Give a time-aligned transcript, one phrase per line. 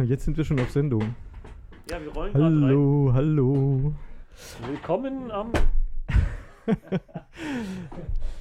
[0.00, 1.14] Jetzt sind wir schon auf Sendung.
[1.90, 2.62] Ja, wir rollen gerade rein.
[2.62, 3.94] Hallo, hallo.
[4.66, 5.52] Willkommen am.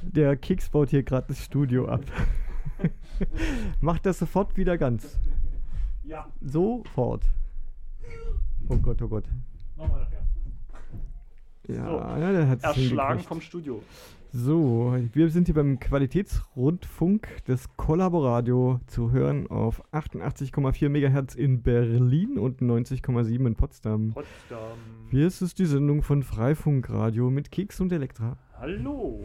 [0.02, 2.04] Der Keks baut hier gerade das Studio ab.
[3.82, 5.20] Macht das sofort wieder ganz.
[6.03, 7.26] Ja, Sofort.
[8.70, 9.26] Oh Gott, oh Gott.
[9.76, 10.24] machen wir nachher.
[11.68, 13.83] Ja, So, ja der hat Erschlagen vom Studio.
[14.34, 22.39] So, wir sind hier beim Qualitätsrundfunk des Kollaboradio zu hören auf 88,4 MHz in Berlin
[22.39, 24.13] und 90,7 in Potsdam.
[24.13, 24.77] Potsdam.
[25.09, 28.38] Hier ist es die Sendung von Freifunkradio mit Keks und Elektra.
[28.58, 29.20] Hallo.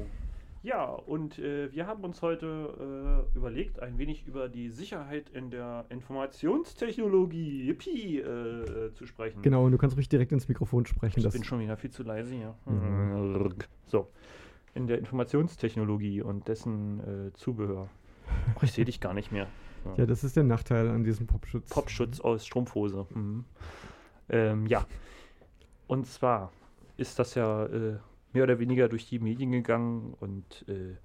[0.64, 5.52] Ja, und äh, wir haben uns heute äh, überlegt, ein wenig über die Sicherheit in
[5.52, 9.41] der Informationstechnologie Yippie, äh, äh, zu sprechen.
[9.42, 11.20] Genau, und du kannst ruhig direkt ins Mikrofon sprechen.
[11.20, 12.56] Ich Das bin schon wieder viel zu leise hier.
[12.66, 13.55] Mhm.
[13.86, 14.09] So,
[14.76, 17.88] in der Informationstechnologie und dessen äh, Zubehör.
[18.54, 19.46] Oh, ich sehe dich gar nicht mehr.
[19.84, 19.94] So.
[19.96, 21.70] ja, das ist der Nachteil an diesem Popschutz.
[21.70, 23.06] Popschutz aus Strumpfhose.
[23.14, 23.44] Mhm.
[24.28, 24.86] Ähm, ja.
[25.86, 26.52] Und zwar
[26.96, 27.96] ist das ja äh,
[28.33, 30.96] mehr oder weniger durch die Medien gegangen und äh,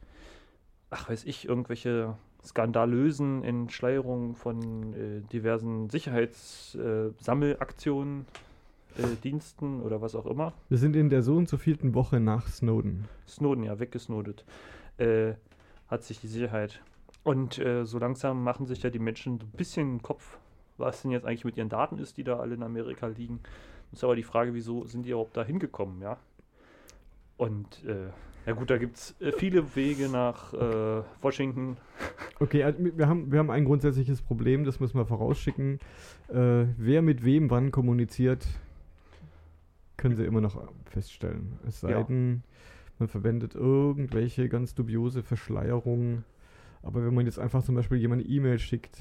[0.89, 8.25] ach weiß ich, irgendwelche skandalösen Entschleierungen von äh, diversen Sicherheitssammelaktionen, äh,
[9.23, 10.53] Diensten oder was auch immer.
[10.69, 13.05] Wir sind in der so und so vielten Woche nach Snowden.
[13.27, 14.45] Snowden, ja, weggesnodet,
[14.97, 15.33] äh,
[15.87, 16.81] hat sich die Sicherheit.
[17.23, 20.37] Und äh, so langsam machen sich ja die Menschen so ein bisschen den Kopf,
[20.77, 23.39] was denn jetzt eigentlich mit ihren Daten ist, die da alle in Amerika liegen.
[23.91, 26.17] Ist aber die Frage, wieso sind die überhaupt da hingekommen, ja?
[27.37, 28.09] Und äh,
[28.45, 31.77] ja gut, da gibt es äh, viele Wege nach äh, Washington.
[32.39, 35.79] Okay, also wir haben, wir haben ein grundsätzliches Problem, das müssen wir vorausschicken.
[36.29, 38.47] Äh, wer mit wem wann kommuniziert,
[40.01, 41.53] können sie immer noch feststellen.
[41.67, 42.03] Es sei Ja.
[42.03, 42.43] denn,
[42.99, 46.23] man verwendet irgendwelche ganz dubiose Verschleierungen.
[46.83, 48.97] Aber wenn man jetzt einfach zum Beispiel jemand eine E-Mail schickt,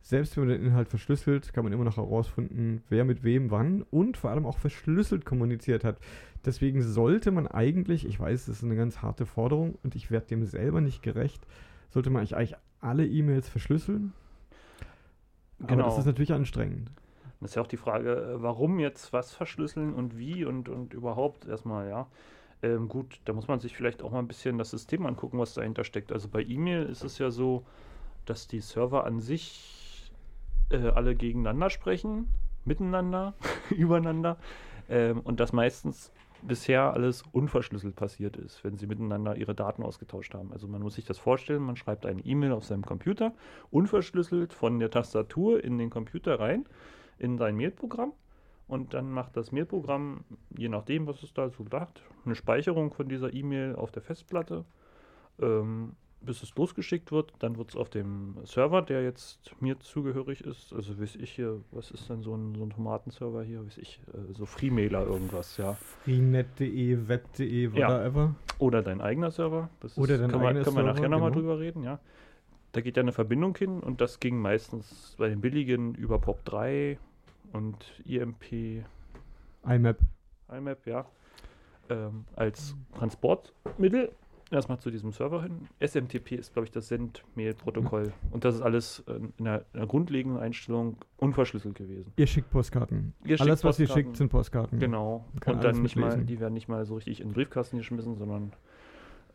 [0.00, 3.82] selbst wenn man den Inhalt verschlüsselt, kann man immer noch herausfinden, wer mit wem wann
[3.90, 5.98] und vor allem auch verschlüsselt kommuniziert hat.
[6.44, 10.26] Deswegen sollte man eigentlich, ich weiß, das ist eine ganz harte Forderung und ich werde
[10.28, 11.46] dem selber nicht gerecht,
[11.90, 14.12] sollte man eigentlich alle E-Mails verschlüsseln.
[15.58, 15.84] Aber Genau.
[15.86, 16.90] das ist natürlich anstrengend.
[17.40, 20.94] Das ist ja auch die Frage, äh, warum jetzt was verschlüsseln und wie und, und
[20.94, 22.06] überhaupt erstmal, ja.
[22.62, 25.54] Ähm, gut, da muss man sich vielleicht auch mal ein bisschen das System angucken, was
[25.54, 26.10] dahinter steckt.
[26.10, 27.64] Also bei E-Mail ist es ja so,
[28.26, 30.12] dass die Server an sich
[30.70, 32.28] äh, alle gegeneinander sprechen,
[32.64, 33.34] miteinander,
[33.70, 34.38] übereinander
[34.88, 36.12] ähm, und dass meistens
[36.42, 40.52] bisher alles unverschlüsselt passiert ist, wenn sie miteinander ihre Daten ausgetauscht haben.
[40.52, 43.32] Also man muss sich das vorstellen, man schreibt eine E-Mail auf seinem Computer,
[43.70, 46.66] unverschlüsselt von der Tastatur in den Computer rein,
[47.18, 48.12] in sein Mailprogramm
[48.68, 50.24] und dann macht das Mailprogramm,
[50.56, 54.66] je nachdem, was es da so sagt, eine Speicherung von dieser E-Mail auf der Festplatte,
[55.40, 57.32] ähm, bis es losgeschickt wird.
[57.38, 61.62] Dann wird es auf dem Server, der jetzt mir zugehörig ist, also weiß ich hier,
[61.70, 65.56] was ist denn so ein, so ein Tomatenserver hier, weiß ich, äh, so Freemailer irgendwas,
[65.56, 65.74] ja.
[66.04, 67.88] Freenet.de, web.de, Ja.
[67.88, 68.34] whatever.
[68.58, 69.70] Oder dein eigener Server.
[69.80, 71.40] Das Oder dein können wir, eigener können wir nachher nochmal genau.
[71.40, 72.00] drüber reden, ja.
[72.72, 76.98] Da geht ja eine Verbindung hin und das ging meistens bei den billigen über POP3
[77.52, 78.84] und IMP,
[79.64, 79.98] IMAP.
[80.50, 81.06] IMAP, ja,
[81.90, 84.10] ähm, als Transportmittel
[84.50, 85.68] erstmal zu diesem Server hin.
[85.80, 88.12] SMTP ist, glaube ich, das Send-Mail-Protokoll.
[88.30, 92.12] Und das ist alles äh, in einer, in einer grundlegenden Einstellung unverschlüsselt gewesen.
[92.16, 93.14] Ihr schickt Postkarten.
[93.24, 94.06] Ihr schickt Alles, was ihr Postkarten.
[94.06, 94.78] schickt, sind Postkarten.
[94.78, 95.24] Genau.
[95.46, 98.52] Und dann nicht mal, die werden nicht mal so richtig in den Briefkasten geschmissen, sondern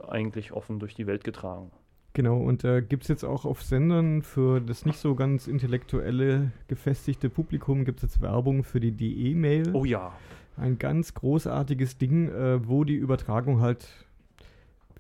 [0.08, 1.72] eigentlich offen durch die Welt getragen.
[2.14, 6.52] Genau, und äh, gibt es jetzt auch auf Sendern für das nicht so ganz intellektuelle,
[6.68, 9.72] gefestigte Publikum, gibt es jetzt Werbung für die DE-Mail.
[9.74, 10.14] Oh ja.
[10.56, 13.88] Ein ganz großartiges Ding, äh, wo die Übertragung halt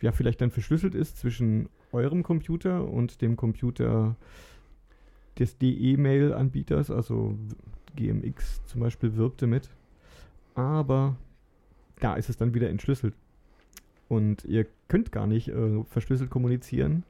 [0.01, 4.15] ja vielleicht dann verschlüsselt ist zwischen eurem Computer und dem Computer
[5.37, 7.37] des DE-Mail-Anbieters, also
[7.95, 9.69] GMX zum Beispiel wirbt damit.
[10.55, 11.15] Aber
[11.99, 13.13] da ist es dann wieder entschlüsselt.
[14.07, 17.03] Und ihr könnt gar nicht äh, verschlüsselt kommunizieren.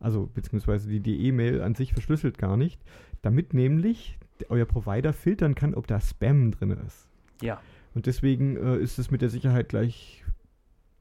[0.00, 2.80] Also, beziehungsweise die DE-Mail an sich verschlüsselt gar nicht,
[3.22, 7.08] damit nämlich euer Provider filtern kann, ob da Spam drin ist.
[7.40, 7.60] Ja.
[7.94, 10.24] Und deswegen äh, ist es mit der Sicherheit gleich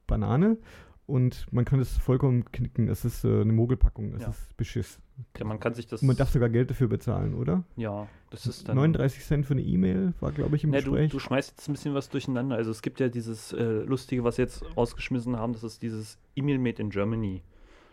[0.08, 0.58] Banane
[1.06, 2.88] und man kann es vollkommen knicken.
[2.88, 4.30] Es ist äh, eine Mogelpackung, es Ja.
[4.30, 5.00] ist Beschiss.
[5.38, 5.46] ja.
[5.46, 6.02] Man kann sich das.
[6.02, 7.64] Und man darf sogar Geld dafür bezahlen, oder?
[7.76, 8.76] ja, das ist dann.
[8.78, 11.12] 39 Cent für eine E-Mail war, glaube ich, im Ne, du, Gespräch.
[11.12, 12.56] du schmeißt jetzt ein bisschen was durcheinander.
[12.56, 16.18] Also es gibt ja dieses äh, Lustige, was sie jetzt rausgeschmissen haben, das ist dieses
[16.36, 17.44] E-Mail Made in Germany.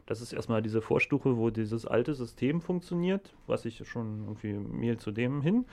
[0.06, 4.96] Das ist erstmal diese Vorstufe, wo dieses alte System funktioniert, was ich schon irgendwie Mail
[4.98, 5.66] zu dem hin,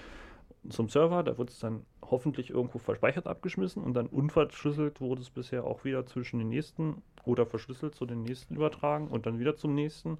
[0.70, 5.30] zum Server, da wird es dann hoffentlich irgendwo verspeichert abgeschmissen und dann unverschlüsselt wurde es
[5.30, 9.56] bisher auch wieder zwischen den nächsten oder verschlüsselt zu den nächsten übertragen und dann wieder
[9.56, 10.18] zum nächsten.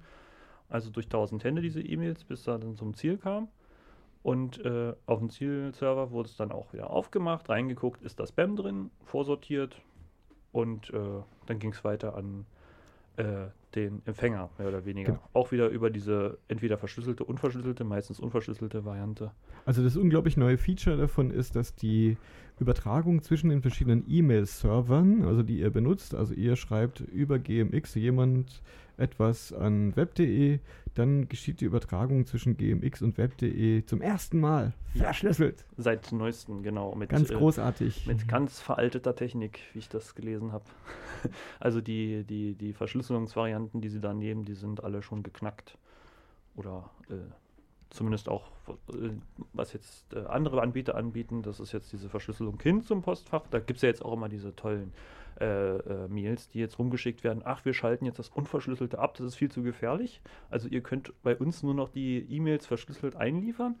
[0.68, 3.48] Also durch tausend Hände diese E-Mails, bis er dann zum Ziel kam.
[4.22, 8.56] Und äh, auf dem Zielserver wurde es dann auch wieder aufgemacht, reingeguckt, ist da Spam
[8.56, 9.80] drin, vorsortiert
[10.52, 12.44] und äh, dann ging es weiter an
[13.18, 15.12] äh, den Empfänger, mehr oder weniger.
[15.12, 15.28] Genau.
[15.34, 19.32] Auch wieder über diese entweder verschlüsselte, unverschlüsselte, meistens unverschlüsselte Variante.
[19.66, 22.16] Also das unglaublich neue Feature davon ist, dass die
[22.60, 28.62] Übertragung zwischen den verschiedenen E-Mail-Servern, also die ihr benutzt, also ihr schreibt über GMX jemand
[28.96, 30.58] etwas an web.de,
[30.98, 35.04] dann geschieht die Übertragung zwischen GMX und web.de zum ersten Mal Ja.
[35.04, 35.64] verschlüsselt.
[35.76, 36.94] Seit neuesten, genau.
[36.94, 38.06] Mit, Ganz äh, großartig.
[38.06, 40.64] Mit ganz veralteter Technik, wie ich das gelesen habe.
[41.58, 45.76] Also die, die, die Verschlüsselungsvarianten, die sie da nehmen, die sind alle schon geknackt.
[46.54, 47.14] Oder äh,
[47.90, 49.10] zumindest auch, äh,
[49.52, 53.42] was jetzt äh, andere Anbieter anbieten, das ist jetzt diese Verschlüsselung hin zum Postfach.
[53.50, 54.92] Da gibt es ja jetzt auch immer diese tollen
[55.40, 57.42] äh, äh, Mails, die jetzt rumgeschickt werden.
[57.44, 60.20] Ach, wir schalten jetzt das Unverschlüsselte ab, das ist viel zu gefährlich.
[60.50, 63.76] Also ihr könnt bei uns nur noch die E-Mails verschlüsselt einliefern,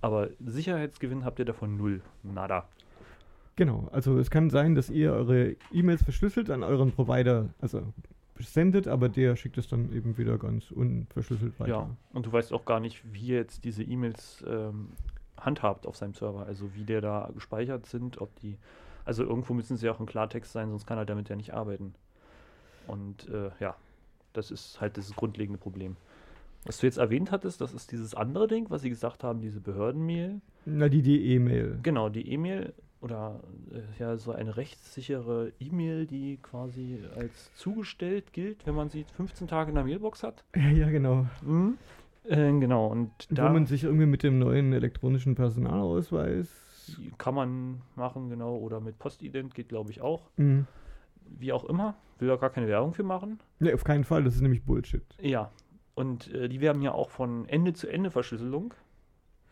[0.00, 2.02] aber Sicherheitsgewinn habt ihr davon null.
[2.22, 2.68] Nada.
[3.56, 7.82] Genau, also es kann sein, dass ihr eure E-Mails verschlüsselt an euren Provider, also
[8.40, 11.70] sendet, aber der schickt es dann eben wieder ganz unverschlüsselt weiter.
[11.70, 14.88] Ja, und du weißt auch gar nicht, wie ihr jetzt diese E-Mails ähm,
[15.38, 18.58] handhabt auf seinem Server, also wie der da gespeichert sind, ob die,
[19.04, 21.94] also irgendwo müssen sie auch im Klartext sein, sonst kann er damit ja nicht arbeiten.
[22.86, 23.76] Und äh, ja,
[24.32, 25.96] das ist halt das grundlegende Problem.
[26.64, 29.60] Was du jetzt erwähnt hattest, das ist dieses andere Ding, was sie gesagt haben, diese
[29.60, 30.40] Behördenmail.
[30.64, 31.80] Na, die die E-Mail.
[31.82, 33.40] Genau, die E-Mail oder
[33.72, 39.48] äh, ja, so eine rechtssichere E-Mail, die quasi als zugestellt gilt, wenn man sie 15
[39.48, 40.44] Tage in der Mailbox hat.
[40.54, 41.26] Ja, genau.
[41.44, 41.78] Mhm.
[42.24, 46.61] Äh, genau, und da Wo man sich irgendwie mit dem neuen elektronischen Personalausweis.
[47.18, 50.30] Kann man machen, genau, oder mit Postident geht, glaube ich, auch.
[50.36, 50.66] Mhm.
[51.38, 53.40] Wie auch immer, will da gar keine Werbung für machen.
[53.58, 55.04] Ne, auf keinen Fall, das ist nämlich Bullshit.
[55.20, 55.50] Ja,
[55.94, 58.74] und äh, die werben ja auch von Ende-zu-Ende-Verschlüsselung.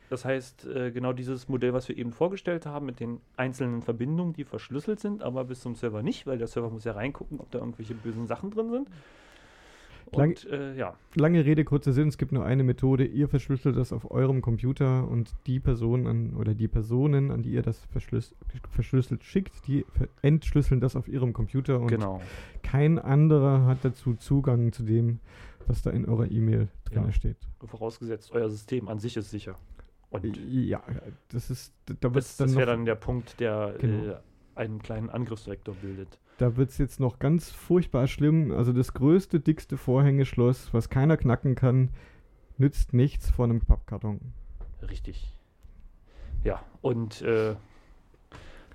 [0.08, 4.32] Das heißt, äh, genau dieses Modell, was wir eben vorgestellt haben, mit den einzelnen Verbindungen,
[4.32, 7.50] die verschlüsselt sind, aber bis zum Server nicht, weil der Server muss ja reingucken, ob
[7.52, 8.88] da irgendwelche bösen Sachen drin sind.
[10.12, 13.76] Lang- Und äh, ja, Lange Rede, kurzer Sinn, es gibt nur eine Methode, ihr verschlüsselt
[13.76, 17.78] das auf eurem Computer und die Person an, oder die Personen, an die ihr das
[17.86, 18.34] verschlüs
[18.70, 19.84] verschlüsselt schickt, die
[20.22, 22.20] entschlüsseln das auf ihrem Computer und genau.
[22.62, 25.20] kein anderer hat dazu Zugang zu dem,
[25.66, 27.12] was da in eurer E-Mail drin Ja.
[27.12, 27.36] steht.
[27.64, 29.56] Vorausgesetzt, euer System an sich ist sicher.
[30.10, 30.82] Und Ja,
[31.28, 34.12] das ist, da wird das, dann das wäre dann der Punkt, der Genau.
[34.12, 34.16] äh,
[34.60, 36.18] einen kleinen Angriffsvektor bildet.
[36.38, 38.52] da wird's jetzt noch ganz furchtbar schlimm.
[38.52, 41.90] Also das größte, dickste Vorhängeschloss, was keiner knacken kann,
[42.58, 44.20] nützt nichts vor einem Pappkarton.
[44.88, 45.32] Richtig.
[46.44, 47.56] Ja, und äh,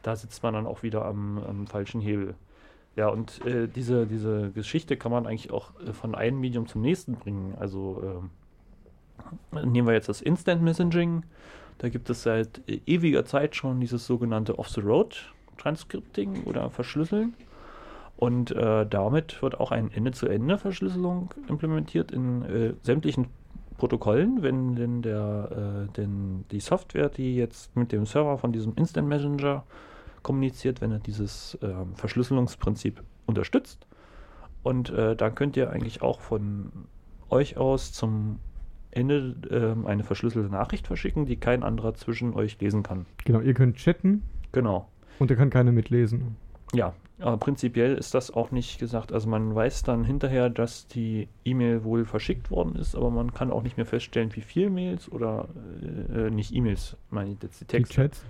[0.04, 2.36] da sitzt man dann auch wieder am, am falschen Hebel.
[2.96, 6.82] Ja, und äh, diese, diese Geschichte kann man eigentlich auch äh, von einem Medium zum
[6.82, 7.56] nächsten bringen.
[7.60, 8.30] Also
[9.54, 11.24] ähm, nehmen wir jetzt das Instant Messaging.
[11.78, 14.58] Da gibt es seit äh, ewiger Zeit schon dieses sogenannte
[15.56, 17.34] Off-the-Road-Transcripting oder Verschlüsseln.
[18.18, 23.28] Und äh, damit wird auch eine Ende-zu-Ende-Verschlüsselung implementiert in äh, sämtlichen
[23.78, 28.74] Protokollen, wenn denn der, äh, denn die Software, die jetzt mit dem Server von diesem
[28.76, 29.66] Instant Messenger
[30.24, 33.86] kommuniziert, wenn er dieses ähm, Verschlüsselungsprinzip unterstützt.
[34.64, 36.72] Und äh, dann könnt ihr eigentlich auch von
[37.30, 38.40] euch aus zum
[38.92, 43.06] Ende ähm, eine verschlüsselte Nachricht verschicken, die kein anderer zwischen euch lesen kann.
[43.26, 44.24] Genau, ihr könnt chatten
[44.56, 44.88] Genau.
[45.20, 46.36] Und da kann keiner mitlesen.
[46.74, 49.14] Ja, aber prinzipiell ist das auch nicht gesagt.
[49.14, 53.52] Also man weiß dann hinterher, dass die E-Mail wohl verschickt worden ist, aber man kann
[53.52, 55.48] auch nicht mehr feststellen, wie viele Mails oder
[56.14, 57.96] äh, nicht E-Mails, meine ich jetzt die Die Texte.
[57.96, 58.26] Chats.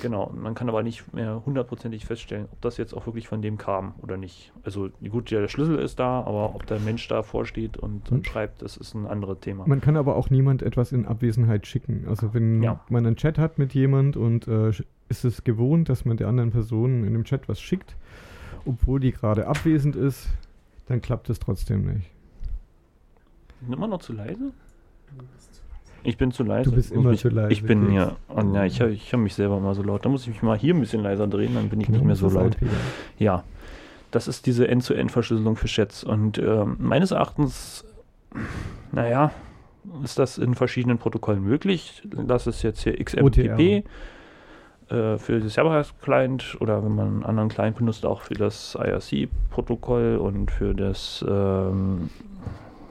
[0.00, 3.58] Genau, man kann aber nicht mehr hundertprozentig feststellen, ob das jetzt auch wirklich von dem
[3.58, 4.50] kam oder nicht.
[4.64, 8.16] Also gut, der Schlüssel ist da, aber ob der Mensch da vorsteht und, Hm.
[8.18, 9.66] und schreibt, das ist ein anderes Thema.
[9.66, 12.06] Man kann aber auch niemand etwas in Abwesenheit schicken.
[12.08, 12.80] Also wenn Ja.
[12.88, 14.70] man einen Chat hat mit jemand und äh,
[15.10, 17.94] ist es gewohnt, dass man der anderen Person in dem Chat was schickt,
[18.64, 20.28] obwohl die gerade abwesend ist,
[20.86, 22.10] dann klappt es trotzdem nicht.
[23.70, 24.52] Immer noch zu leise?
[26.04, 26.70] Ich bin zu leise.
[26.70, 27.92] Du bist immer mich, zu leise, Ich bin Chris.
[27.92, 28.16] hier.
[28.28, 30.04] Oh, ja, ich höre ich hör mich selber mal so laut.
[30.04, 32.04] Da muss ich mich mal hier ein bisschen leiser drehen, dann bin ich nicht Genau,
[32.06, 32.56] mehr das so laut.
[33.18, 33.42] Ja,
[34.10, 36.04] das ist diese End-zu-End-Verschlüsselung für Chats.
[36.04, 37.84] Und ähm, meines Erachtens,
[38.92, 39.32] naja,
[40.02, 42.02] ist das in verschiedenen Protokollen möglich.
[42.26, 43.84] Das ist jetzt hier XMPP
[44.90, 50.16] äh, für das Server-Client oder wenn man einen anderen Client benutzt, auch für das IRC-Protokoll
[50.16, 52.08] und für das, ähm,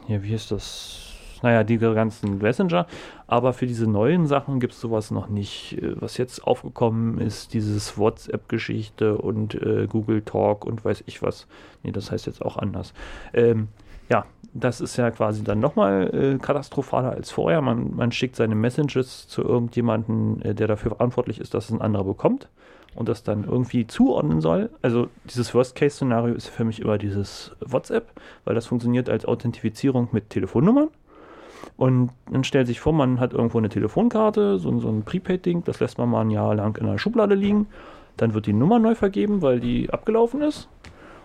[0.07, 1.12] ja, wie ist das?
[1.43, 2.87] Naja, die ganzen Messenger.
[3.27, 5.77] Aber für diese neuen Sachen gibt es sowas noch nicht.
[5.79, 11.45] Äh, Was jetzt aufgekommen ist, dieses WhatsApp-Geschichte und äh, Google Talk und weiß ich was.
[11.83, 12.93] Nee, das heißt jetzt auch anders.
[13.33, 13.67] Ähm,
[14.09, 17.61] ja, das ist ja quasi dann nochmal äh, katastrophaler als vorher.
[17.61, 21.81] Man, man schickt seine Messages zu irgendjemandem, äh, der dafür verantwortlich ist, dass es ein
[21.81, 22.47] anderer bekommt
[22.95, 24.69] und das dann irgendwie zuordnen soll.
[24.81, 28.11] Also dieses Worst-Case-Szenario ist für mich immer dieses WhatsApp,
[28.45, 30.87] weil das funktioniert als Authentifizierung mit Telefonnummern.
[31.77, 35.79] Und dann stellt sich vor, man hat irgendwo eine Telefonkarte, so, so ein Prepaid-Ding, das
[35.79, 37.67] lässt man mal ein Jahr lang in der Schublade liegen.
[38.17, 40.69] Dann wird die Nummer neu vergeben, weil die abgelaufen ist.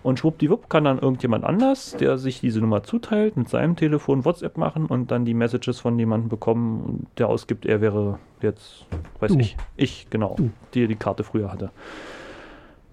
[0.03, 4.57] Und schwuppdiwupp kann dann irgendjemand anders, der sich diese Nummer zuteilt, mit seinem Telefon WhatsApp
[4.57, 8.87] machen und dann die Messages von jemandem bekommen, der ausgibt, er wäre jetzt,
[9.19, 9.39] weiß Du.
[9.41, 10.51] ich, ich, genau, Du.
[10.75, 11.71] die die Karte früher hatte.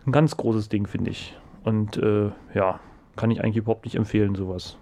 [0.05, 1.37] Ein ganz großes Ding, finde ich.
[1.63, 2.79] Und äh, ja,
[3.15, 4.77] kann ich eigentlich überhaupt nicht empfehlen, sowas.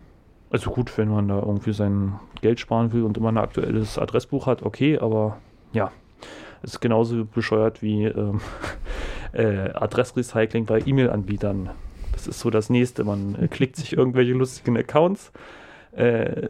[0.54, 4.46] Also gut, wenn man da irgendwie sein Geld sparen will und immer ein aktuelles Adressbuch
[4.46, 5.38] hat, okay, aber
[5.72, 5.92] ja,
[6.62, 8.40] ist genauso bescheuert wie ähm,
[9.34, 11.72] äh, Adressrecycling bei E-Mail-Anbietern.
[12.12, 13.04] Das ist so das nächste.
[13.04, 15.32] Man äh, klickt sich irgendwelche lustigen Accounts,
[15.96, 16.50] äh,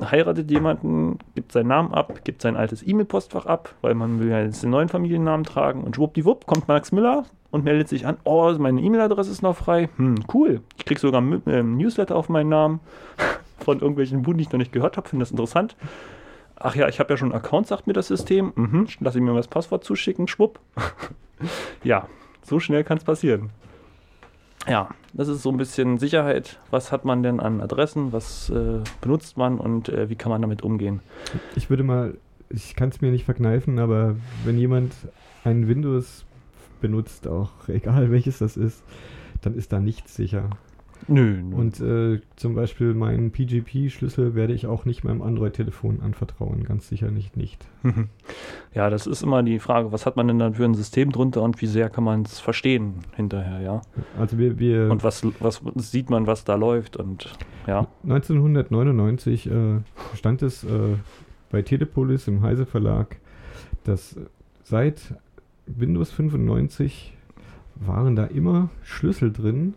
[0.00, 4.40] heiratet jemanden, gibt seinen Namen ab, gibt sein altes E-Mail-Postfach ab, weil man will ja
[4.40, 8.52] jetzt den neuen Familiennamen tragen und schwuppdiwupp kommt Max Müller und meldet sich an, oh,
[8.58, 9.88] meine E-Mail-Adresse ist noch frei.
[9.96, 10.60] Hm, cool.
[10.78, 12.80] Ich krieg sogar ein ähm, Newsletter auf meinen Namen
[13.58, 15.76] von irgendwelchen Buden, die ich noch nicht gehört habe, finde das interessant.
[16.56, 18.52] Ach ja, ich habe ja schon einen Account, sagt mir das System.
[18.54, 20.60] Mhm, lass ich mir mal das Passwort zuschicken, schwupp.
[21.82, 22.06] ja,
[22.42, 23.50] so schnell kann es passieren.
[24.68, 26.60] Ja, das ist so ein bisschen Sicherheit.
[26.70, 28.12] Was hat man denn an Adressen?
[28.12, 31.00] Was äh, benutzt man und äh, wie kann man damit umgehen?
[31.56, 32.16] Ich würde mal,
[32.50, 34.92] ich kann es mir nicht verkneifen, aber wenn jemand
[35.44, 36.26] ein Windows
[36.80, 38.82] benutzt, auch egal welches das ist,
[39.40, 40.50] dann ist da nichts sicher.
[41.08, 46.88] Nö, Und äh, zum Beispiel meinen PGP-Schlüssel werde ich auch nicht meinem Android-Telefon anvertrauen, ganz
[46.88, 47.66] sicher nicht nicht.
[48.74, 51.42] ja, das ist immer die Frage, was hat man denn dann für ein System drunter
[51.42, 53.82] und wie sehr kann man es verstehen hinterher, ja?
[54.18, 57.32] Also wir, wir Und was, was sieht man, was da läuft und
[57.66, 57.86] ja.
[58.04, 59.80] 1999 äh,
[60.14, 60.68] stand es äh,
[61.50, 63.16] bei Telepolis im Heise Verlag,
[63.84, 64.16] dass
[64.62, 65.14] seit
[65.66, 67.16] Windows 95
[67.76, 69.74] waren da immer Schlüssel drin,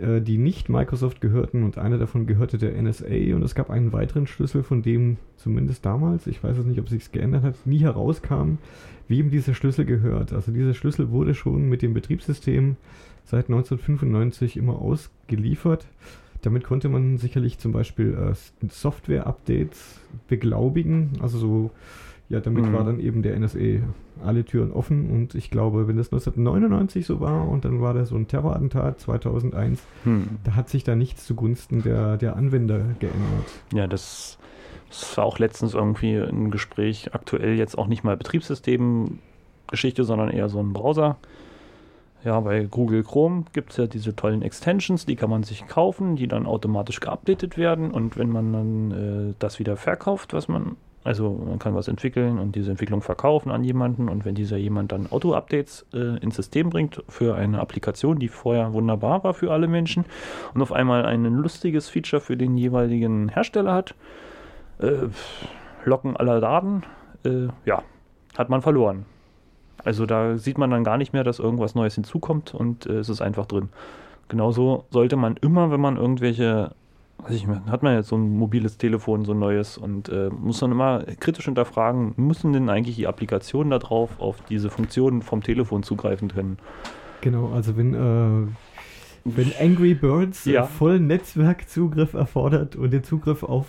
[0.00, 3.92] äh, die nicht Microsoft gehörten und einer davon gehörte der NSA und es gab einen
[3.92, 7.80] weiteren Schlüssel, von dem zumindest damals, ich weiß es nicht, ob sich geändert hat, nie
[7.80, 8.58] herauskam,
[9.08, 10.32] wem dieser Schlüssel gehört.
[10.32, 12.76] Also dieser Schlüssel wurde schon mit dem Betriebssystem
[13.24, 15.86] seit 1995 immer ausgeliefert.
[16.42, 21.10] Damit konnte man sicherlich zum Beispiel äh, Software-Updates beglaubigen.
[21.20, 21.70] Also so,
[22.28, 22.72] ja, damit Mhm.
[22.72, 23.80] war dann eben der NSA
[24.24, 25.10] alle Türen offen.
[25.10, 29.00] Und ich glaube, wenn das 1999 so war und dann war da so ein Terrorattentat
[29.00, 30.28] 2001, Hm.
[30.44, 33.46] da hat sich da nichts zugunsten der, der Anwender geändert.
[33.72, 34.38] Ja, das,
[34.88, 40.48] das war auch letztens irgendwie ein Gespräch, aktuell jetzt auch nicht mal Betriebssystem-Geschichte, sondern eher
[40.48, 41.16] so ein Browser.
[42.24, 46.16] Ja, bei Google Chrome gibt es ja diese tollen Extensions, die kann man sich kaufen,
[46.16, 48.90] die dann automatisch geupdatet werden und wenn man dann
[49.30, 50.74] äh, das wieder verkauft, was man,
[51.08, 54.92] also man kann was entwickeln und diese Entwicklung verkaufen an jemanden und wenn dieser jemand
[54.92, 59.68] dann Auto-Updates äh, ins System bringt für eine Applikation, die vorher wunderbar war für alle
[59.68, 60.04] Menschen
[60.52, 63.94] und auf einmal ein lustiges Feature für den jeweiligen Hersteller hat,
[64.80, 65.08] äh,
[65.86, 66.82] Locken aller Daten,
[67.24, 67.82] äh, ja,
[68.36, 69.06] hat man verloren.
[69.82, 73.08] Also da sieht man dann gar nicht mehr, dass irgendwas Neues hinzukommt und äh, es
[73.08, 73.70] ist einfach drin.
[74.28, 76.72] Genauso sollte man immer, wenn man irgendwelche,
[77.18, 80.60] weiß ich hat man jetzt so ein mobiles Telefon, so ein neues und äh, muss
[80.60, 85.42] dann immer kritisch hinterfragen, müssen denn eigentlich die Applikationen da drauf auf diese Funktionen vom
[85.42, 86.58] Telefon zugreifen können?
[87.20, 88.46] Genau, also wenn, äh,
[89.24, 90.64] wenn Angry Birds Ja.
[90.64, 93.66] vollen Netzwerkzugriff erfordert und den Zugriff auf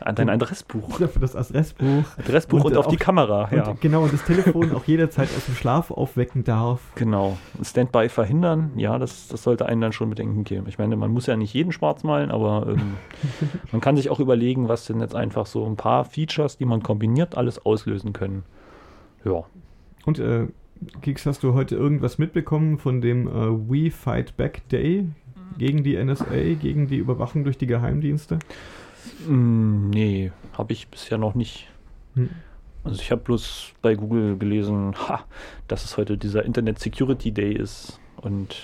[0.00, 0.96] An dein Adressbuch.
[0.96, 3.76] für das Adressbuch Adressbuch und, Und, äh, auf die auch- Kamera, und ja.
[3.80, 6.80] genau und das Telefon auch jederzeit aus dem Schlaf aufwecken darf.
[6.94, 7.36] Genau.
[7.62, 10.66] Standby verhindern, ja, das, das sollte einen dann schon bedenken geben.
[10.68, 12.94] Ich meine, man muss ja nicht jeden schwarz malen, aber ähm,
[13.72, 16.82] man kann sich auch überlegen, was denn jetzt einfach so ein paar Features, die man
[16.82, 18.44] kombiniert, alles auslösen können.
[19.24, 19.42] Ja.
[20.06, 20.46] Und äh,
[21.02, 23.30] Geeks, hast du heute irgendwas mitbekommen von dem äh,
[23.70, 25.06] We Fight Back Day
[25.58, 28.38] gegen die NSA, gegen die Überwachung durch die Geheimdienste?
[29.26, 31.68] Mm, nee, habe ich bisher noch nicht.
[32.14, 32.30] Hm.
[32.82, 35.24] Also ich habe bloß bei Google gelesen, ha,
[35.68, 38.00] dass es heute dieser Internet Security Day ist.
[38.16, 38.56] Und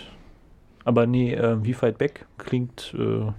[0.84, 3.32] aber nee, äh, wie Fight Back klingt, äh,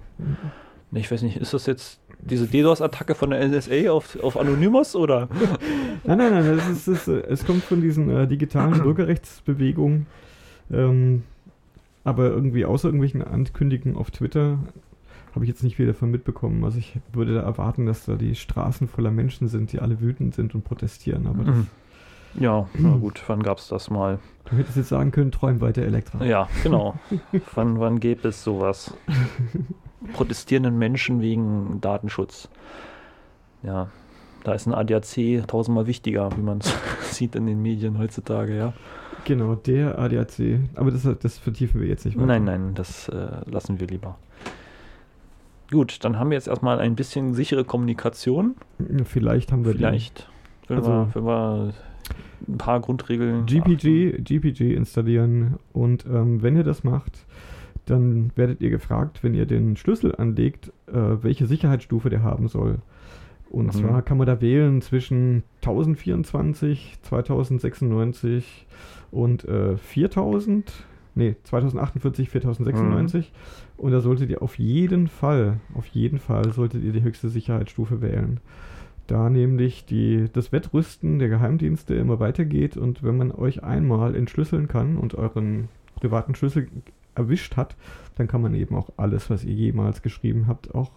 [0.90, 4.94] nee, ich weiß nicht, ist das jetzt diese DDoS-Attacke von der NSA auf, auf Anonymous
[4.94, 5.28] oder?
[6.04, 10.06] Nein, nein, nein, das ist, äh, es kommt von diesen äh, digitalen Bürgerrechtsbewegungen.
[10.70, 11.24] Ähm,
[12.04, 14.58] aber irgendwie außer irgendwelchen Ankündigungen auf Twitter
[15.34, 16.64] habe ich jetzt nicht viel davon mitbekommen.
[16.64, 20.34] Also ich würde da erwarten, dass da die Straßen voller Menschen sind, die alle wütend
[20.34, 21.26] sind und protestieren.
[21.26, 21.66] Aber das, Mhm.
[22.38, 24.18] Ja, na gut, wann gab es das mal?
[24.50, 26.22] du hättest jetzt sagen können, träum weiter Elektra.
[26.24, 26.94] Ja, genau.
[27.54, 28.94] wann, wann gäbe es sowas?
[30.12, 32.48] protestierenden Menschen wegen Datenschutz.
[33.62, 33.88] Ja,
[34.44, 36.72] da ist ein ADAC tausendmal wichtiger, wie man es
[37.16, 38.72] sieht in den Medien heutzutage, ja.
[39.24, 40.60] Genau, der ADAC.
[40.76, 42.26] Aber das, das vertiefen wir jetzt nicht weiter.
[42.26, 44.16] Nein, nein, das äh, lassen wir lieber.
[45.70, 48.56] Gut, dann haben wir jetzt erstmal ein bisschen sichere Kommunikation.
[49.04, 50.70] Vielleicht haben wir Vielleicht, die.
[50.70, 51.74] wenn, also, wir, wenn wir
[52.46, 53.46] ein paar Grundregeln.
[53.46, 57.26] GPG, GPG installieren und ähm, wenn ihr das macht,
[57.84, 62.78] dann werdet ihr gefragt, wenn ihr den Schlüssel anlegt, äh, welche Sicherheitsstufe der haben soll.
[63.50, 63.72] Und mhm.
[63.72, 68.66] zwar kann man da wählen zwischen 1024, 2096
[69.10, 70.72] und äh, 4000.
[71.18, 73.32] Nee, 2048, 4096.
[73.32, 73.84] Mhm.
[73.84, 78.00] Und da solltet ihr auf jeden Fall, auf jeden Fall solltet ihr die höchste Sicherheitsstufe
[78.00, 78.38] wählen.
[79.08, 84.68] Da nämlich die, das Wettrüsten der Geheimdienste immer weitergeht und wenn man euch einmal entschlüsseln
[84.68, 86.68] kann und euren privaten Schlüssel
[87.16, 87.74] erwischt hat,
[88.14, 90.92] dann kann man eben auch alles, was ihr jemals geschrieben habt, auch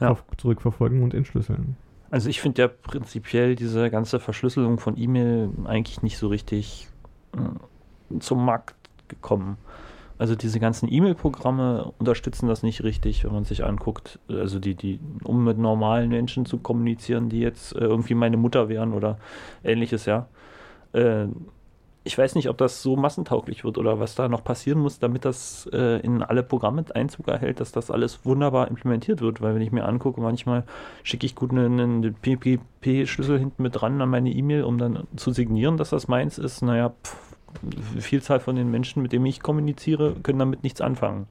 [0.00, 0.16] ja.
[0.36, 1.76] zurückverfolgen und entschlüsseln.
[2.10, 6.88] Also ich finde ja prinzipiell diese ganze Verschlüsselung von E-Mail eigentlich nicht so richtig
[7.36, 8.74] äh, zum Markt
[9.10, 9.58] gekommen.
[10.20, 14.18] Also diese ganzen E-Mail-Programme unterstützen das nicht richtig, wenn man sich anguckt.
[14.28, 18.68] Also die, die, um mit normalen Menschen zu kommunizieren, die jetzt äh, irgendwie meine Mutter
[18.68, 19.18] wären oder
[19.64, 20.28] ähnliches, ja.
[20.92, 21.28] Äh,
[22.04, 25.24] ich weiß nicht, ob das so massentauglich wird oder was da noch passieren muss, damit
[25.24, 29.40] das äh, in alle Programme Einzug erhält, dass das alles wunderbar implementiert wird.
[29.40, 30.64] Weil wenn ich mir angucke, manchmal
[31.02, 35.30] schicke ich gut einen, einen PPP-Schlüssel hinten mit dran an meine E-Mail, um dann zu
[35.30, 36.62] signieren, dass das meins ist.
[36.62, 37.29] Naja, pff,
[37.98, 41.26] Vielzahl von den Menschen, mit denen ich kommuniziere, können damit nichts anfangen.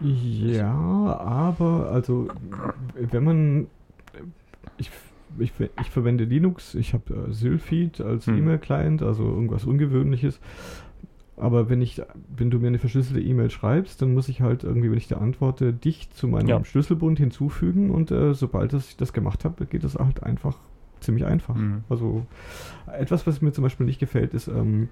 [0.00, 2.28] Ja, aber also
[2.94, 3.66] wenn man
[4.76, 4.90] ich
[5.38, 8.38] ich, ich verwende Linux, ich habe äh, Sylphid als hm.
[8.38, 10.40] E-Mail-Client, also irgendwas Ungewöhnliches.
[11.36, 12.00] Aber wenn ich,
[12.36, 15.16] wenn du mir eine verschlüsselte E-Mail schreibst, dann muss ich halt irgendwie, wenn ich da
[15.16, 16.64] antworte, dich zu meinem ja.
[16.64, 20.58] Schlüsselbund hinzufügen und äh, sobald ich das gemacht habe, geht das halt einfach
[21.02, 21.54] ziemlich einfach.
[21.54, 21.84] Mhm.
[21.88, 22.26] Also
[22.86, 24.88] etwas, was mir zum Beispiel nicht gefällt, ist, ähm,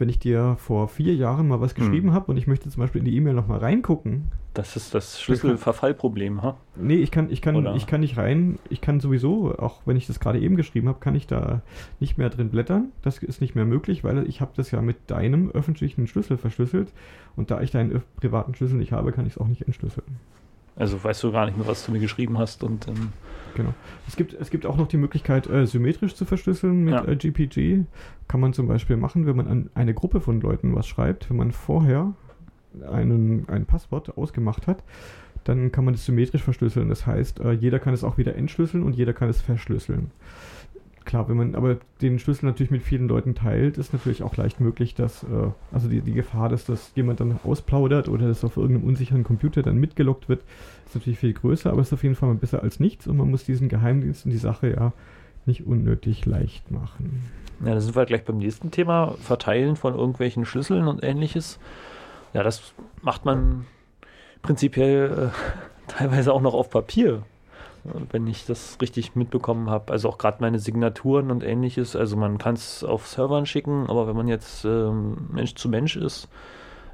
[0.00, 2.14] wenn ich dir vor vier Jahren mal was geschrieben hm.
[2.14, 4.28] habe und ich möchte zum Beispiel in die E-Mail nochmal reingucken.
[4.54, 6.56] Das ist das Schlüsselverfallproblem, ha?
[6.74, 10.06] Nee, ich kann, ich kann, ich kann nicht rein, ich kann sowieso, auch wenn ich
[10.06, 11.60] das gerade eben geschrieben habe, kann ich da
[12.00, 12.92] nicht mehr drin blättern.
[13.02, 16.92] Das ist nicht mehr möglich, weil ich habe das ja mit deinem öffentlichen Schlüssel verschlüsselt
[17.36, 20.16] und da ich deinen privaten Schlüssel nicht habe, kann ich es auch nicht entschlüsseln.
[20.76, 23.12] Also weißt du gar nicht mehr, was du mir geschrieben hast und ähm
[23.54, 23.74] Genau.
[24.06, 27.04] Es gibt, es gibt auch noch die Möglichkeit, äh, symmetrisch zu verschlüsseln mit ja.
[27.04, 27.84] äh, GPG.
[28.28, 31.36] Kann man zum Beispiel machen, wenn man an eine Gruppe von Leuten was schreibt, wenn
[31.36, 32.14] man vorher
[32.88, 34.84] einen, ein Passwort ausgemacht hat,
[35.44, 36.88] dann kann man es symmetrisch verschlüsseln.
[36.88, 40.12] Das heißt, äh, jeder kann es auch wieder entschlüsseln und jeder kann es verschlüsseln
[41.10, 44.60] klar, wenn man aber den Schlüssel natürlich mit vielen Leuten teilt, ist natürlich auch leicht
[44.60, 48.56] möglich, dass, äh, also die, die Gefahr, dass das jemand dann ausplaudert oder dass auf
[48.56, 50.44] irgendeinem unsicheren Computer dann mitgelockt wird,
[50.86, 53.28] ist natürlich viel größer, aber ist auf jeden Fall mal besser als nichts und man
[53.28, 54.92] muss diesen Geheimdiensten die Sache ja
[55.46, 57.28] nicht unnötig leicht machen.
[57.64, 61.58] Ja, da sind wir gleich beim nächsten Thema, Verteilen von irgendwelchen Schlüsseln und ähnliches.
[62.34, 63.66] Ja, das macht man
[64.42, 67.24] prinzipiell äh, teilweise auch noch auf Papier
[67.84, 69.92] wenn ich das richtig mitbekommen habe.
[69.92, 71.96] Also auch gerade meine Signaturen und ähnliches.
[71.96, 75.96] Also man kann es auf Servern schicken, aber wenn man jetzt ähm, Mensch zu Mensch
[75.96, 76.28] ist,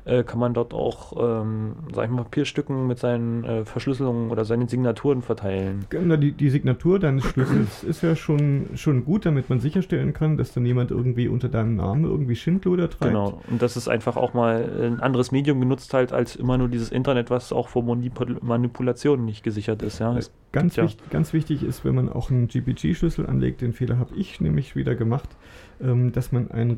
[0.07, 4.45] äh, kann man dort auch, ähm, sag ich mal, Papierstücken mit seinen äh, Verschlüsselungen oder
[4.45, 5.85] seinen Signaturen verteilen.
[5.91, 10.37] Genau, die, die Signatur deines Schlüssels ist ja schon, schon gut, damit man sicherstellen kann,
[10.37, 13.11] dass dann jemand irgendwie unter deinem Namen irgendwie Schindluder treibt.
[13.13, 16.69] Genau, und dass es einfach auch mal ein anderes Medium genutzt halt, als immer nur
[16.69, 19.99] dieses Internet, was auch vor Manipul Manipulationen nicht gesichert ist.
[19.99, 20.17] Ja.
[20.17, 24.15] Es ganz, wichtig, ganz wichtig ist, wenn man auch einen GPG-Schlüssel anlegt, den Fehler habe
[24.15, 25.29] ich nämlich wieder gemacht,
[25.79, 26.77] dass man ein,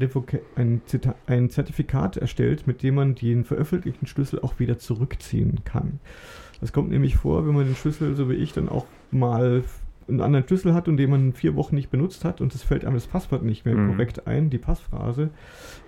[0.56, 0.82] ein,
[1.26, 6.00] ein, Zertifikat erstellt, mit dem man den veröffentlichten Schlüssel auch wieder zurückziehen kann.
[6.61, 9.62] Das kommt nämlich vor, wenn man den Schlüssel, so wie ich, dann auch mal
[10.09, 12.85] einen anderen Schlüssel hat und den man vier Wochen nicht benutzt hat und es fällt
[12.85, 13.90] einem das Passwort nicht mehr mhm.
[13.90, 15.31] korrekt ein, die Passphrase,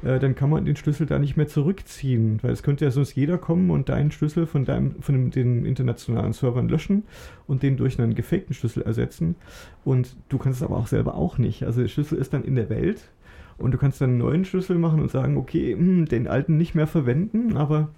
[0.03, 3.15] äh, dann kann man den Schlüssel da nicht mehr zurückziehen, weil es könnte ja sonst
[3.15, 7.05] jeder kommen und deinen Schlüssel von deinem, von dem, den internationalen Servern löschen
[7.47, 9.37] und den durch einen gefakten Schlüssel ersetzen
[9.85, 11.65] und du kannst es aber auch selber auch nicht.
[11.65, 13.11] Also der Schlüssel ist dann in der Welt
[13.59, 16.57] und du kannst dann einen neuen Schlüssel machen und sagen, okay, mh, hm, den alten
[16.57, 17.89] nicht mehr verwenden, aber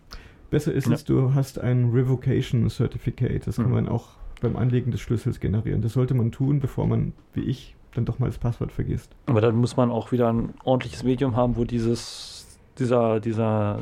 [0.50, 0.94] besser ist ja.
[0.94, 3.46] es, du hast ein Revocation Certificate.
[3.46, 3.72] Das kann mhm.
[3.72, 5.80] man auch beim Anlegen des Schlüssels generieren.
[5.80, 9.14] Das sollte man tun, bevor man, wie ich, dann doch mal das Passwort vergisst.
[9.26, 13.80] Aber dann muss man auch wieder ein ordentliches Medium haben, wo dieses, dieser, dieser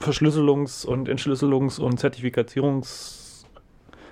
[0.00, 3.18] Verschlüsselungs- und Entschlüsselungs- und Zertifizierungs-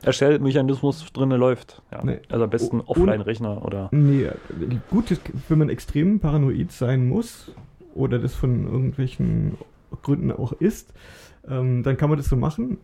[0.02, 1.82] Erstellmechanismus drin läuft.
[1.90, 2.04] Ja.
[2.04, 2.20] Nee.
[2.28, 3.88] Also am besten Offline-Rechner oder.
[3.90, 4.28] Nee,
[4.90, 7.50] gut, wenn man extrem paranoid sein muss
[7.94, 9.58] oder das von irgendwelchen
[10.02, 10.92] Gründen auch ist,
[11.48, 12.78] ähm, dann kann man das so machen.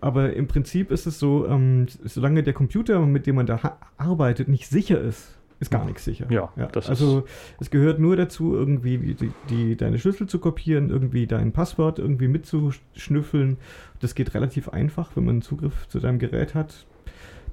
[0.00, 4.48] Aber im Prinzip ist es so, ähm, solange der Computer, mit dem man da arbeitet,
[4.48, 6.26] nicht sicher ist, ist gar nichts sicher.
[6.30, 7.24] Ja, ja also
[7.60, 12.28] es gehört nur dazu, irgendwie die, die, deine Schlüssel zu kopieren, irgendwie dein Passwort irgendwie
[12.28, 13.58] mitzuschnüffeln.
[14.00, 16.86] Das geht relativ einfach, wenn man Zugriff zu deinem Gerät hat.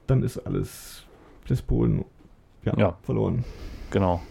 [0.07, 1.03] Dann ist alles
[1.49, 2.05] das Polen
[2.63, 2.97] ja, ja.
[3.01, 3.43] verloren.
[3.91, 4.21] Genau.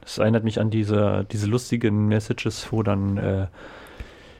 [0.00, 3.46] Das erinnert mich an diese, diese lustigen Messages, wo dann äh,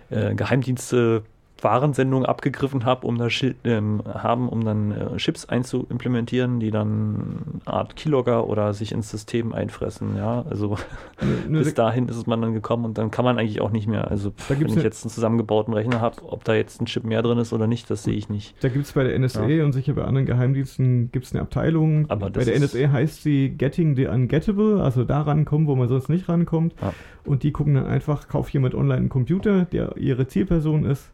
[0.09, 1.23] äh, Geheimdienste
[1.63, 3.29] Warensendungen abgegriffen habe, um da
[3.65, 9.11] ähm, haben, um dann äh, Chips einzuimplementieren, die dann eine Art Keylogger oder sich ins
[9.11, 10.17] System einfressen.
[10.17, 10.77] Ja, also
[11.49, 14.11] bis dahin ist es man dann gekommen und dann kann man eigentlich auch nicht mehr.
[14.11, 17.23] Also pff, wenn ich jetzt einen zusammengebauten Rechner habe, ob da jetzt ein Chip mehr
[17.23, 18.55] drin ist oder nicht, das sehe ich nicht.
[18.63, 19.65] Da gibt es bei der NSA ja.
[19.65, 22.09] und sicher bei anderen Geheimdiensten gibt es eine Abteilung.
[22.11, 26.09] Aber bei der NSA heißt sie Getting the Ungettable, also da rankommen, wo man sonst
[26.09, 26.75] nicht rankommt.
[26.81, 26.93] Ja.
[27.25, 31.13] Und die gucken dann einfach, kauft jemand online einen Computer, der ihre Zielperson ist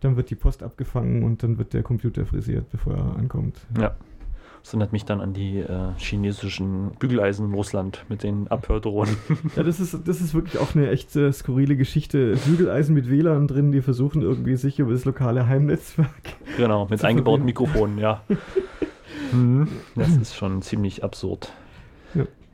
[0.00, 3.58] dann wird die Post abgefangen und dann wird der Computer frisiert, bevor er ankommt.
[3.78, 3.96] Ja.
[4.66, 9.16] Das erinnert mich dann an die äh, chinesischen Bügeleisen in Russland mit den Abhördrohnen.
[9.56, 12.34] Ja, das ist, das ist wirklich auch eine echt äh, skurrile Geschichte.
[12.46, 16.10] Bügeleisen mit WLAN drin, die versuchen irgendwie sich über das lokale Heimnetzwerk.
[16.56, 18.22] Genau, mit eingebauten Mikrofonen, ja.
[19.30, 19.68] mhm.
[19.94, 21.52] Das ist schon ziemlich absurd.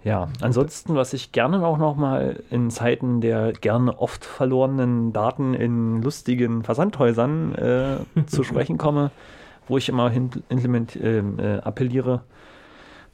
[0.04, 0.28] Ja.
[0.40, 6.64] Ansonsten, was ich gerne auch nochmal in Zeiten der gerne oft verlorenen Daten in lustigen
[6.64, 9.10] Versandhäusern äh, zu sprechen komme,
[9.68, 12.22] wo ich immer hin, äh, äh, appelliere,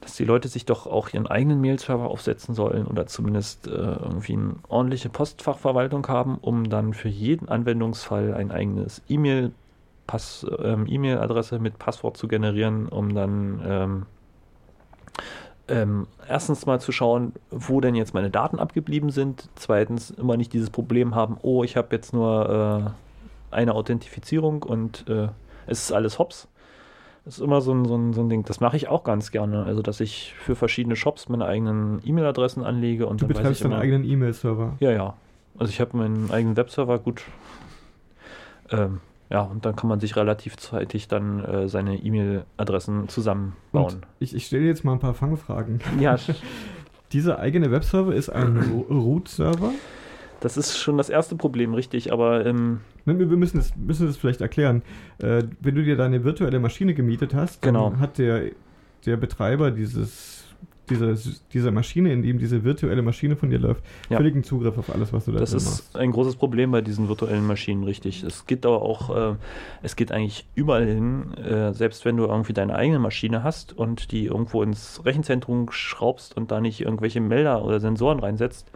[0.01, 4.33] dass die Leute sich doch auch ihren eigenen Mail-Server aufsetzen sollen oder zumindest äh, irgendwie
[4.33, 12.17] eine ordentliche Postfachverwaltung haben, um dann für jeden Anwendungsfall ein eigenes ähm, E-Mail-Adresse mit Passwort
[12.17, 14.05] zu generieren, um dann ähm,
[15.69, 19.49] ähm, erstens mal zu schauen, wo denn jetzt meine Daten abgeblieben sind.
[19.55, 22.93] Zweitens immer nicht dieses Problem haben, oh, ich habe jetzt nur
[23.51, 25.29] äh, eine Authentifizierung und äh,
[25.67, 26.47] es ist alles hops.
[27.25, 28.43] Das ist immer so ein, so ein, so ein Ding.
[28.45, 29.63] Das mache ich auch ganz gerne.
[29.63, 33.73] Also, dass ich für verschiedene Shops meine eigenen E-Mail-Adressen anlege und du dann betreibst deinen
[33.73, 34.73] eigenen E-Mail-Server.
[34.79, 35.13] Ja, ja.
[35.57, 37.23] Also ich habe meinen eigenen Webserver, gut.
[38.71, 43.95] Ähm, ja, und dann kann man sich relativ zeitig dann äh, seine E-Mail-Adressen zusammenbauen.
[43.95, 45.79] Und ich, ich stelle jetzt mal ein paar Fangfragen.
[45.99, 46.17] Ja.
[47.11, 49.71] Dieser eigene Webserver ist ein Root-Server?
[50.41, 52.45] Das ist schon das erste Problem, richtig, aber.
[52.45, 54.83] Ähm, wir müssen das, müssen das vielleicht erklären.
[55.17, 57.93] Äh, wenn du dir deine virtuelle Maschine gemietet hast, genau.
[57.99, 58.51] hat der,
[59.05, 60.38] der Betreiber dieses
[60.89, 61.15] dieser,
[61.53, 64.17] dieser Maschine, in dem diese virtuelle Maschine von dir läuft, ja.
[64.17, 65.65] völligen Zugriff auf alles, was du da das machst.
[65.65, 68.23] Das ist ein großes Problem bei diesen virtuellen Maschinen, richtig.
[68.23, 69.35] Es geht aber auch, äh,
[69.81, 74.11] es geht eigentlich überall hin, äh, selbst wenn du irgendwie deine eigene Maschine hast und
[74.11, 78.71] die irgendwo ins Rechenzentrum schraubst und da nicht irgendwelche Melder oder Sensoren reinsetzt,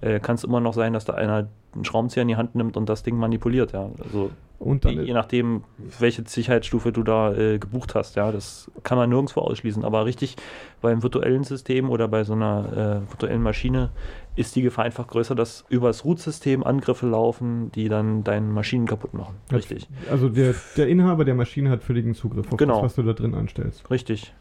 [0.00, 2.76] äh, kann es immer noch sein, dass da einer einen Schraubenzieher in die Hand nimmt
[2.76, 3.90] und das Ding manipuliert, ja.
[4.02, 5.62] Also und dann, je nachdem,
[6.00, 9.84] welche Sicherheitsstufe du da äh, gebucht hast, ja, das kann man nirgendwo ausschließen.
[9.84, 10.34] Aber richtig,
[10.80, 13.90] beim virtuellen System oder bei so einer äh, virtuellen Maschine
[14.34, 19.14] ist die Gefahr einfach größer, dass übers Root-System Angriffe laufen, die dann deine Maschinen kaputt
[19.14, 19.36] machen.
[19.52, 19.88] Richtig.
[20.10, 22.74] Also der, der Inhaber der Maschine hat völligen Zugriff auf genau.
[22.74, 23.88] das, was du da drin anstellst.
[23.90, 24.32] Richtig.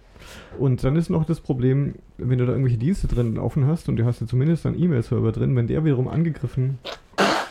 [0.58, 3.98] Und dann ist noch das Problem, wenn du da irgendwelche Dienste drin laufen hast und
[3.98, 6.80] du hast ja zumindest einen E-Mail-Server drin, wenn der wiederum angegriffen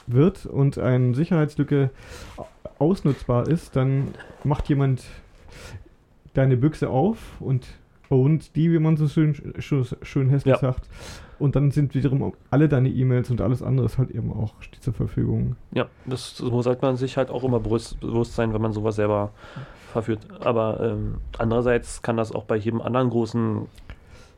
[0.06, 1.90] wird und eine Sicherheitslücke
[2.78, 4.08] ausnutzbar ist, dann
[4.44, 5.04] macht jemand
[6.34, 7.66] deine Büchse auf und
[8.08, 10.58] und die, wie man so schön, schön hässlich ja.
[10.58, 10.88] sagt.
[11.38, 15.56] Und dann sind wiederum alle deine E-Mails und alles andere halt eben auch zur Verfügung.
[15.72, 18.96] Ja, das so sollte man sich halt auch immer bewusst, bewusst sein, wenn man sowas
[18.96, 19.32] selber
[19.92, 20.20] verführt.
[20.40, 23.66] Aber ähm, andererseits kann das auch bei jedem anderen großen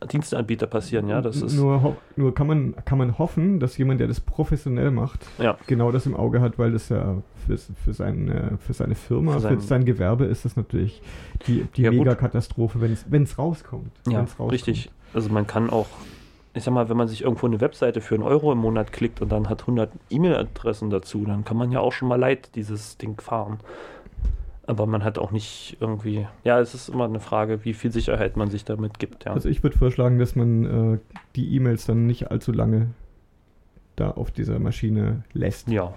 [0.07, 1.21] Diensteanbieter passieren, ja.
[1.21, 5.27] Das ist nur, nur kann, man, kann man hoffen, dass jemand, der das professionell macht,
[5.39, 5.57] ja.
[5.67, 9.41] genau das im Auge hat, weil das ja für, für, seine, für seine Firma, für
[9.41, 11.03] sein, für sein Gewerbe ist das natürlich
[11.47, 13.91] die, die ja, Megakatastrophe, wenn es rauskommt.
[14.09, 14.53] Ja, rauskommt.
[14.53, 14.91] richtig.
[15.15, 15.87] Also man kann auch,
[16.55, 19.21] ich sag mal, wenn man sich irgendwo eine Webseite für einen Euro im Monat klickt
[19.21, 22.99] und dann hat 100 E-Mail-Adressen dazu, dann kann man ja auch schon mal leid dieses
[22.99, 23.59] Ding fahren.
[24.69, 28.37] Aber man hat auch nicht irgendwie, ja, es ist immer eine Frage, wie viel Sicherheit
[28.37, 29.25] man sich damit gibt.
[29.25, 29.33] Ja.
[29.33, 30.99] Also ich würde vorschlagen, dass man äh,
[31.37, 32.89] die E-Mails dann nicht allzu lange
[33.97, 35.71] da auf dieser Maschine lässt.
[35.71, 35.95] Ja.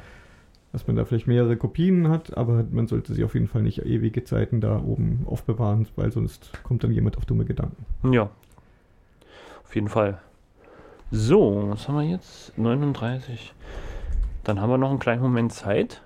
[0.71, 3.85] Dass man da vielleicht mehrere Kopien hat, aber man sollte sie auf jeden Fall nicht
[3.85, 7.85] ewige Zeiten da oben aufbewahren, weil sonst kommt dann jemand auf dumme Gedanken.
[8.13, 8.29] Ja.
[9.65, 10.21] Auf jeden Fall.
[11.11, 12.57] So, was haben wir jetzt?
[12.57, 13.53] 39.
[14.45, 16.01] Dann haben wir noch einen kleinen Moment Zeit.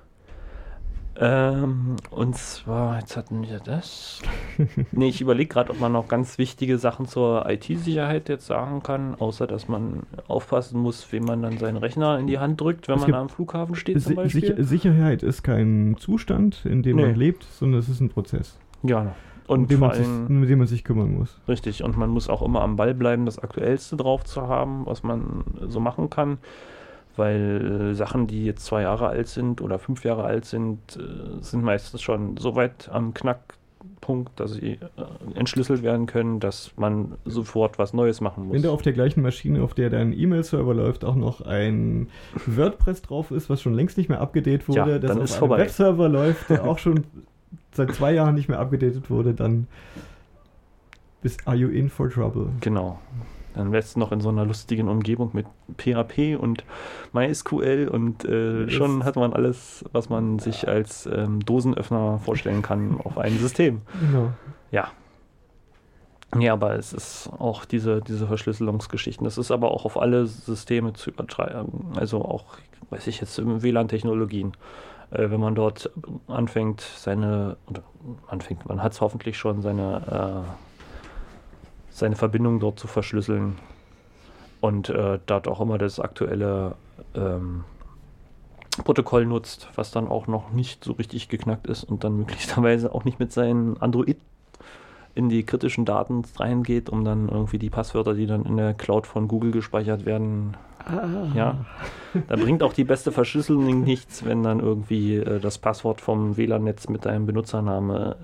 [1.18, 4.22] Ähm, und zwar, jetzt hatten wir das.
[4.92, 9.16] nee, ich überlege gerade, ob man noch ganz wichtige Sachen zur IT-Sicherheit jetzt sagen kann,
[9.16, 12.96] außer dass man aufpassen muss, wem man dann seinen Rechner in die Hand drückt, wenn
[12.98, 14.42] Es man am Flughafen steht zum Si Beispiel.
[14.42, 17.04] Sicher Sicherheit ist kein Zustand, in dem Nee.
[17.06, 19.16] man lebt, sondern es ist ein Prozess, Ja,
[19.48, 21.40] und mit dem, vor man sich, allem, mit dem man sich kümmern muss.
[21.48, 25.04] richtig, und man muss auch immer am Ball bleiben, das Aktuellste drauf zu haben, was
[25.04, 26.40] man so machen kann.
[27.18, 31.42] Weil äh, Sachen, die jetzt zwei Jahre alt sind oder fünf Jahre alt sind, äh,
[31.42, 34.80] sind meistens schon so weit am Knackpunkt, dass sie äh,
[35.36, 38.56] entschlüsselt werden können, dass man sofort was Neues machen muss.
[38.56, 42.10] Wenn da auf der gleichen Maschine, auf der dein E-Mail-Server läuft, auch noch ein
[42.46, 45.58] WordPress drauf ist, was schon längst nicht mehr abgedatet wurde, Ja, das auf einem vorbei.
[45.60, 47.06] Webserver läuft, der auch schon
[47.72, 49.68] seit zwei Jahren nicht mehr abgedatet wurde, dann
[51.22, 52.48] bist are you in for trouble.
[52.62, 53.00] Genau.
[53.56, 55.46] Dann wärst du noch in so einer lustigen Umgebung mit
[55.78, 56.64] PHP und
[57.14, 63.00] MySQL und äh, schon hat man alles, was man sich als ähm, Dosenöffner vorstellen kann,
[63.04, 63.82] auf einem System.
[64.00, 64.32] Genau.
[64.72, 64.90] Ja.
[66.38, 69.24] Ja, aber es ist auch diese, diese Verschlüsselungsgeschichten.
[69.24, 71.94] Das ist aber auch auf alle Systeme zu übertragen.
[71.96, 72.46] Also auch,
[72.90, 74.52] weiß ich jetzt, WLAN-Technologien.
[75.12, 75.90] Äh, wenn man dort
[76.28, 77.84] anfängt, seine, oder
[78.28, 80.75] anfängt, man hat es hoffentlich schon, seine, äh,
[81.96, 83.56] seine Verbindung dort zu verschlüsseln
[84.60, 86.76] und äh, dort auch immer das aktuelle
[87.16, 87.64] ähm,
[88.84, 93.06] Protokoll nutzt, was dann auch noch nicht so richtig geknackt ist und dann möglicherweise auch
[93.06, 94.18] nicht mit seinen Android
[95.16, 99.08] in die kritischen Daten reingeht, um dann irgendwie die Passwörter, die dann in der Cloud
[99.08, 100.58] von Google gespeichert werden,
[101.36, 101.66] ja.
[102.30, 106.88] Da bringt auch die beste Verschlüsselung nichts, wenn dann irgendwie äh, das Passwort vom WLAN-Netz
[106.88, 108.16] mit deinem Benutzername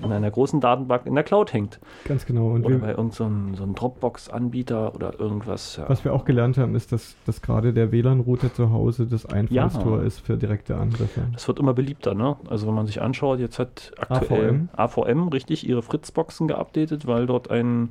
[0.00, 1.80] äh, in einer großen Datenbank in der Cloud hängt.
[2.04, 2.50] Ganz genau.
[2.50, 5.76] Und Oder bei irgendeinem so einem- so Dropbox-Anbieter oder irgendwas.
[5.78, 5.88] Ja.
[5.88, 9.98] was wir auch gelernt haben, ist, dass, dass gerade der WLAN-Router zu Hause das Einfallstor
[9.98, 10.04] Ja.
[10.04, 11.22] ist für direkte Angriffe.
[11.32, 12.36] Das wird immer beliebter, ne?
[12.48, 15.14] Also wenn man sich anschaut, jetzt hat aktuell AVM.
[15.24, 17.90] AVM, richtig ihre Fritzboxen geupdatet, weil dort ein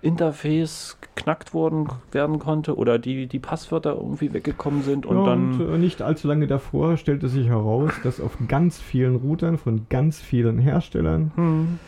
[0.00, 5.60] Fernwartungsinterface geknackt worden werden konnte oder die, die Passwörter irgendwie weggekommen sind und ja, dann
[5.60, 9.86] und äh, nicht allzu lange davor stellte sich heraus, dass auf ganz vielen Routern von
[9.88, 11.78] ganz vielen Herstellern hm,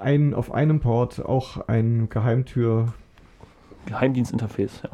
[0.00, 2.94] ein, auf einem Port auch ein Geheimtür
[3.86, 4.90] Geheimdienstinterface, ja.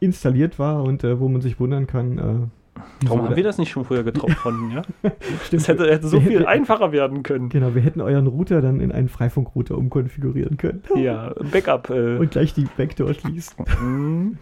[0.00, 2.18] installiert war und äh, wo man sich wundern kann.
[2.18, 2.57] Äh,
[3.04, 4.82] Warum haben wir das nicht schon früher getroffen, ja?
[5.44, 7.48] Stimmt, Das hätte, hätte so viel hätten- einfacher werden können.
[7.48, 10.82] Genau, wir hätten euren Router dann in einen Freifunkrouter umkonfigurieren können.
[10.96, 11.90] Ja, Backup.
[11.90, 13.64] Äh, Und gleich die Backdoor schließen.
[13.78, 14.38] hm,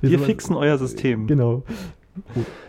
[0.00, 1.26] Wir wir fixen euer System.
[1.26, 1.62] Genau,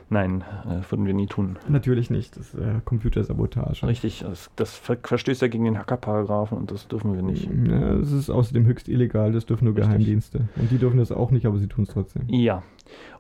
[0.10, 1.58] Nein, äh, würden wir nie tun.
[1.68, 2.36] natürlich nicht.
[2.38, 3.86] Das ist äh, Computersabotage.
[3.88, 7.48] Richtig, das, das ver verstößt ja gegen den Hacker-Paragraphen und das dürfen wir nicht.
[7.68, 9.88] Ja, es ist außerdem höchst illegal, das dürfen nur Richtig.
[9.90, 10.48] Geheimdienste.
[10.56, 12.24] Und die dürfen das auch nicht, aber sie tun es trotzdem.
[12.28, 12.64] Ja.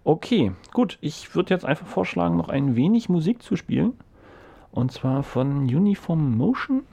[0.04, 0.97] Okay, gut.
[1.01, 3.93] Ich würde jetzt einfach vorschlagen, noch ein wenig Musik zu spielen.
[4.71, 6.84] Und zwar von Uniform Motion.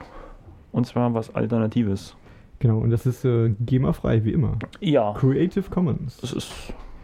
[0.71, 2.15] Und zwar was Alternatives.
[2.59, 4.57] Genau, und das ist äh, GEMA-frei, wie immer.
[4.79, 6.17] Ja, Creative Commons.
[6.17, 6.51] das ist,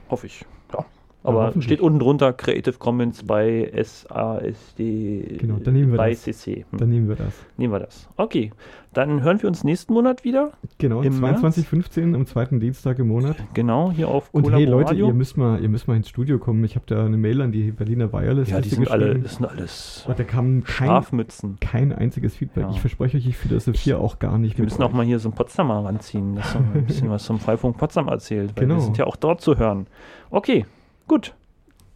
[0.09, 0.45] hoffe ich.
[0.73, 0.85] Ja.
[1.21, 1.65] Aber hoffentlich.
[1.65, 6.21] steht unten drunter Creative Commons bei SASD Genau, dann nehmen wir bei das.
[6.23, 6.65] CC.
[6.71, 6.79] Hm.
[6.79, 7.33] Dann nehmen wir das.
[7.57, 8.07] Nehmen wir das.
[8.15, 8.51] Okay,
[8.93, 10.51] dann hören wir uns nächsten Monat wieder.
[10.77, 13.35] Genau, Im 22.15 am zweiten Dienstag im Monat.
[13.53, 15.07] Genau, hier auf Und hey Leute, Radio.
[15.07, 16.63] ihr müsst, mal, ihr müsst mal ins Studio kommen.
[16.63, 19.45] Ich habe da eine Mail an die Berliner Wireless ja, die sind alle, das sind
[19.45, 21.57] alles Und da kam kein, Schlafmützen.
[21.59, 22.63] kein einziges Feedback.
[22.63, 22.69] Ja.
[22.71, 25.19] Ich verspreche euch, ich fühle das hier auch gar nicht Wir müssen auch mal hier
[25.19, 28.75] so einen Potsdamer ranziehen, dass er ein bisschen was zum Freifunk Potsdam erzählt, weil Genau.
[28.75, 29.87] wir sind ja auch dort zu hören.
[30.31, 30.65] Okay,
[31.09, 31.35] gut.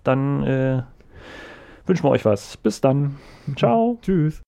[0.04, 0.84] Dann äh,
[1.86, 2.58] wünschen wir euch was.
[2.58, 3.17] Bis dann.
[3.56, 3.97] Ciao.
[4.02, 4.41] Tschüss.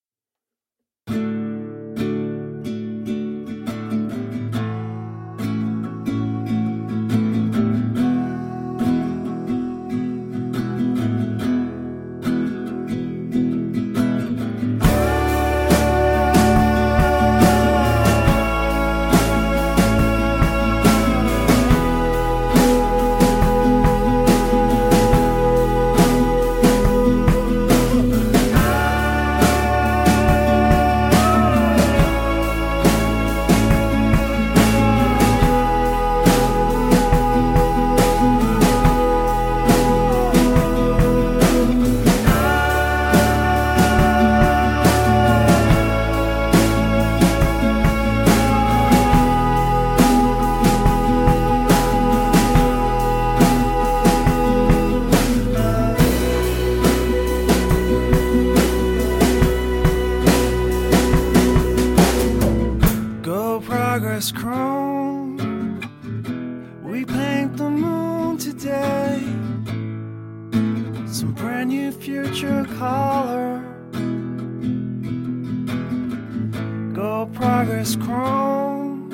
[77.34, 79.12] Progress chrome.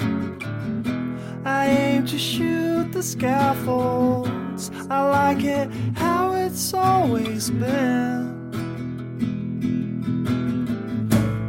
[1.45, 4.71] I aim to shoot the scaffolds.
[4.89, 8.31] I like it how it's always been.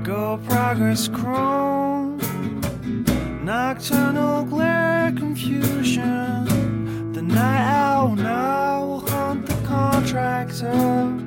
[0.02, 2.18] Go progress chrome.
[3.44, 7.12] Nocturnal glare confusion.
[7.12, 11.18] The night owl now will hunt the contractor.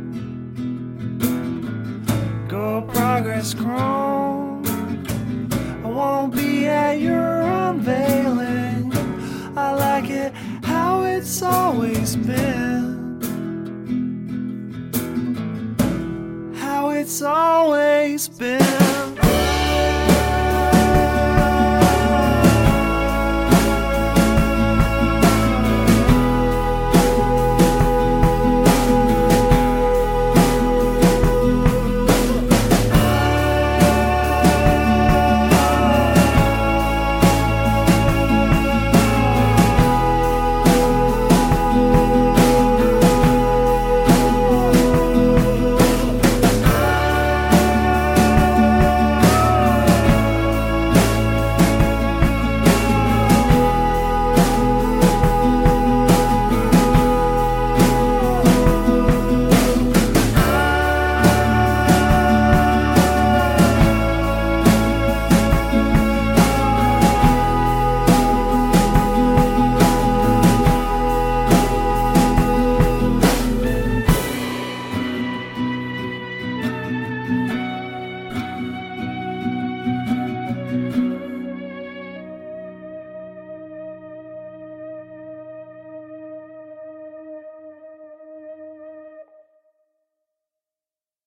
[2.48, 4.15] Go progress chrome.
[6.96, 8.94] I won't be at your unveiling.
[9.58, 13.22] I like it how it's always been.
[16.56, 18.65] How it's always been.